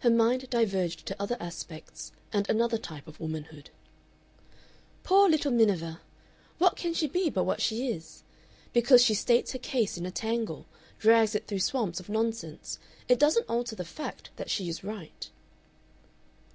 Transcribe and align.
Her 0.00 0.10
mind 0.10 0.50
diverged 0.50 1.06
to 1.06 1.16
other 1.18 1.38
aspects, 1.40 2.12
and 2.30 2.46
another 2.50 2.76
type 2.76 3.08
of 3.08 3.18
womanhood. 3.18 3.70
"Poor 5.02 5.30
little 5.30 5.50
Miniver! 5.50 6.00
What 6.58 6.76
can 6.76 6.92
she 6.92 7.06
be 7.06 7.30
but 7.30 7.44
what 7.44 7.62
she 7.62 7.88
is?... 7.88 8.22
Because 8.74 9.02
she 9.02 9.14
states 9.14 9.52
her 9.52 9.58
case 9.58 9.96
in 9.96 10.04
a 10.04 10.10
tangle, 10.10 10.66
drags 10.98 11.34
it 11.34 11.46
through 11.46 11.60
swamps 11.60 11.98
of 11.98 12.10
nonsense, 12.10 12.78
it 13.08 13.18
doesn't 13.18 13.48
alter 13.48 13.74
the 13.74 13.82
fact 13.82 14.28
that 14.36 14.50
she 14.50 14.68
is 14.68 14.84
right." 14.84 15.30